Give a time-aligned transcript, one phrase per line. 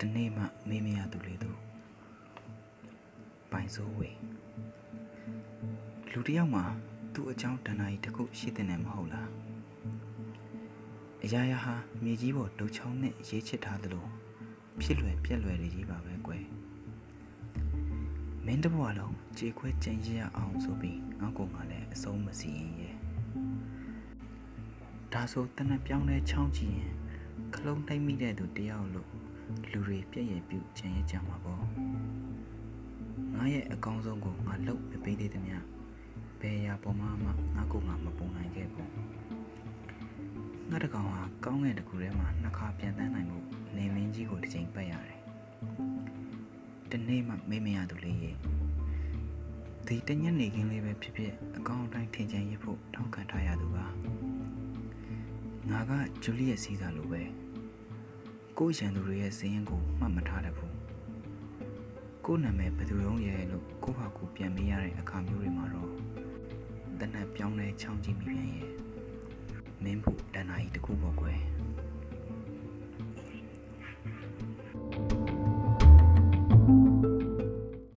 [0.00, 1.50] တနေ့မှမေးမရသူလေသူ
[3.50, 4.10] ပိုင်စိုးဝေ
[6.12, 6.64] လူတယောက်မှာ
[7.14, 9.28] သူ့အကြောင်းတဏှာကြီးတစ်ခုရှိတဲ့နယ်မဟုတ်လား
[11.24, 14.06] အရာရာဟာမြေကြီးပေါ်ဒုတ်ချောင်းနဲ့ရေးချစ်ထားသလို
[14.80, 16.44] ဖြစ်လွယ်ပြက်လွယ်တွေကြီးပါပဲကွယ်
[18.44, 22.94] မင်းတဘွားလုံးကြေခွဲကြင်ရရအောင်ဆိုပြီးငေါ့ကောင်ကလည်းအဆုံးမစီရင်ရဲ့
[25.12, 26.92] ဒါဆိုတနက်ပြောင်းလဲချောင်းကြည့်ရင်
[27.54, 29.08] ခလုံးနှိမ့်မိတဲ့သူတယောက်လို့
[29.70, 31.62] လူတွေပြည့်ရဲ့ပြုတ်ကြံရကြမှာပေါ့
[33.34, 35.58] ငါရဲ့အကောင်းဆုံးကိုငါလုပ်မပေးသေးသမျှ
[36.40, 38.90] ဘယ်ရာပေါ်မှာမှငါကိုငါမပုံနိုင်ခဲ့ဘူး
[40.70, 43.38] ငါတကောင်ဟာကောင်းငယ်တစ်ခုထဲမှာနှစ်ခါပြန်တန်းနိုင်မှု
[43.76, 45.20] နေမင်းကြီးကိုတစ်ချိန်ပတ်ရတယ်
[46.90, 48.36] တနေ့မှမေးမရသူလေးရဲ့
[49.86, 53.86] ဒီတညနေခင်းလေးပဲဖြစ်ဖြစ်အကောင့်အတိုင်းထင်ချင်ရဖို့ထောက်ခံထားရသူပါ
[55.72, 55.92] ငါက
[56.22, 57.22] ဂျူလီရဲ့စီးစာလိုပဲ
[58.58, 60.74] ကိုယ့်ရန်သူတွေရဲ့စည်ရင်ကိုမှတ်မထားတတ်ဘူး
[62.26, 65.90] ကိုယ့်နာမည်ဘယ်သူရုံးရဲ့လို့ကိုယ့်ဟာကိုယ်ပြန်မေးရတဲ့အခါမျိုးတွေမှာတော့
[67.00, 68.72] တနက်ပြောင်းလဲချောင်းကြည့်မိပြန်ရဲ့
[69.82, 71.38] မင်းဖို့တန်နာကြီးတစ်ခုပေါ့ကွယ်